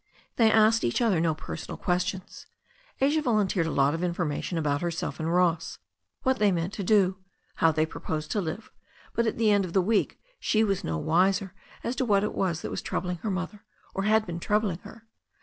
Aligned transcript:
They 0.37 0.51
asked 0.51 0.83
each 0.83 0.99
other 0.99 1.19
no 1.21 1.35
personal 1.35 1.77
questions. 1.77 2.47
Asia 2.99 3.21
vol 3.21 3.35
unteered 3.37 3.67
a 3.67 3.71
lot 3.71 3.93
of 3.93 4.03
information 4.03 4.57
about 4.57 4.81
herself 4.81 5.19
and 5.19 5.31
Ross, 5.31 5.77
what 6.23 6.39
they 6.39 6.51
meant 6.51 6.73
to 6.73 6.83
do, 6.83 7.17
how 7.57 7.71
they 7.71 7.85
proposed 7.85 8.31
to 8.31 8.41
live, 8.41 8.71
but 9.13 9.27
at 9.27 9.37
the 9.37 9.51
end 9.51 9.63
of 9.63 9.73
the 9.73 9.79
week 9.79 10.17
she 10.39 10.63
was 10.63 10.83
no 10.83 10.97
wiser 10.97 11.53
as 11.83 11.95
to 11.97 12.03
what 12.05 12.23
it 12.23 12.33
was 12.33 12.63
that 12.63 12.71
was 12.71 12.81
troubling 12.81 13.17
her 13.17 13.29
mother, 13.29 13.63
or 13.93 14.05
had 14.05 14.25
been 14.25 14.39
troubling 14.39 14.79
her. 14.79 15.05